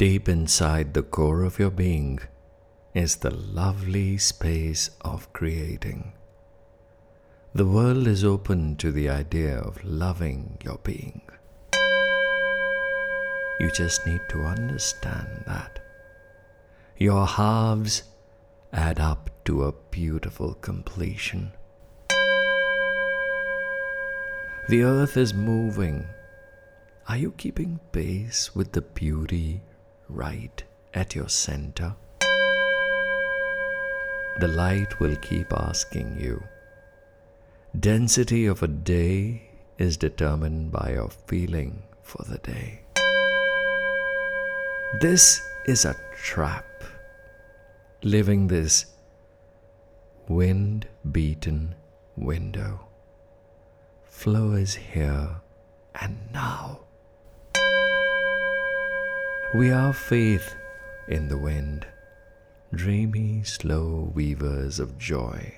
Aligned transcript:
Deep 0.00 0.30
inside 0.30 0.94
the 0.94 1.02
core 1.02 1.42
of 1.42 1.58
your 1.58 1.68
being 1.68 2.18
is 2.94 3.16
the 3.16 3.30
lovely 3.30 4.16
space 4.16 4.88
of 5.02 5.30
creating. 5.34 6.14
The 7.54 7.66
world 7.66 8.06
is 8.06 8.24
open 8.24 8.76
to 8.76 8.92
the 8.92 9.10
idea 9.10 9.58
of 9.58 9.84
loving 9.84 10.56
your 10.64 10.78
being. 10.78 11.20
You 13.60 13.70
just 13.72 14.06
need 14.06 14.22
to 14.30 14.40
understand 14.44 15.44
that. 15.46 15.80
Your 16.96 17.26
halves 17.26 18.04
add 18.72 18.98
up 18.98 19.28
to 19.44 19.64
a 19.64 19.74
beautiful 19.90 20.54
completion. 20.54 21.52
The 24.70 24.82
earth 24.82 25.18
is 25.18 25.34
moving. 25.34 26.06
Are 27.06 27.18
you 27.18 27.32
keeping 27.32 27.80
pace 27.92 28.54
with 28.54 28.72
the 28.72 28.80
beauty 28.80 29.60
right 30.14 30.62
at 30.94 31.14
your 31.14 31.28
center? 31.28 31.94
The 34.40 34.48
light 34.48 34.98
will 35.00 35.16
keep 35.16 35.52
asking 35.52 36.18
you. 36.20 36.42
Density 37.78 38.46
of 38.46 38.62
a 38.62 38.68
day 38.68 39.50
is 39.78 39.96
determined 39.96 40.72
by 40.72 40.92
your 40.94 41.10
feeling 41.26 41.82
for 42.02 42.24
the 42.24 42.38
day. 42.38 42.80
This 45.00 45.40
is 45.66 45.84
a 45.84 45.96
trap. 46.16 46.64
Living 48.02 48.48
this 48.48 48.86
wind 50.28 50.88
beaten 51.12 51.74
window. 52.16 52.86
Flow 54.04 54.52
is 54.52 54.74
here 54.74 55.36
and 56.00 56.18
now. 56.32 56.80
We 59.52 59.72
are 59.72 59.92
faith 59.92 60.54
in 61.08 61.26
the 61.26 61.36
wind, 61.36 61.84
dreamy, 62.72 63.42
slow 63.42 64.12
weavers 64.14 64.78
of 64.78 64.96
joy. 64.96 65.52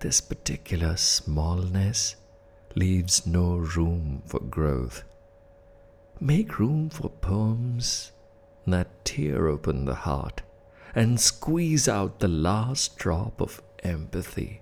This 0.00 0.20
particular 0.20 0.98
smallness 0.98 2.16
leaves 2.74 3.26
no 3.26 3.56
room 3.56 4.22
for 4.26 4.40
growth. 4.40 5.02
Make 6.20 6.58
room 6.58 6.90
for 6.90 7.08
poems 7.08 8.12
that 8.66 9.02
tear 9.06 9.48
open 9.48 9.86
the 9.86 9.94
heart 9.94 10.42
and 10.94 11.18
squeeze 11.18 11.88
out 11.88 12.20
the 12.20 12.28
last 12.28 12.98
drop 12.98 13.40
of 13.40 13.62
empathy. 13.82 14.60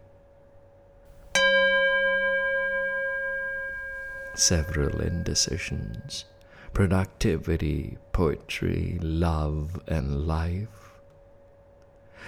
Several 4.41 5.02
indecisions, 5.02 6.24
productivity, 6.72 7.98
poetry, 8.12 8.98
love, 9.02 9.78
and 9.86 10.27
life. 10.27 10.98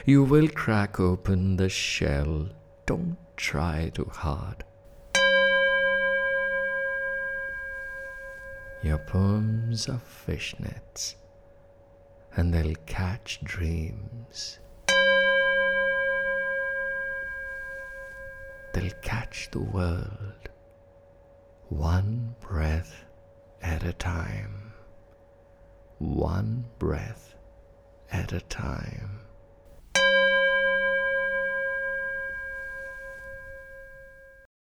You 0.05 0.23
will 0.23 0.49
crack 0.49 1.01
open 1.01 1.57
the 1.57 1.71
shell 1.71 2.51
don't 2.85 3.17
try 3.39 3.91
too 3.95 4.11
hard. 4.13 4.63
Your 8.83 8.99
poems 8.99 9.89
are 9.89 10.03
fishnets, 10.27 11.15
and 12.37 12.53
they'll 12.53 12.77
catch 12.85 13.41
dreams. 13.43 14.59
They'll 18.75 19.01
catch 19.01 19.49
the 19.51 19.61
world 19.61 20.51
one 21.79 22.35
breath 22.41 23.05
at 23.63 23.83
a 23.83 23.95
time. 23.95 24.73
One 25.99 26.67
breath 26.79 27.35
at 28.11 28.33
a 28.33 28.41
time. 28.41 29.21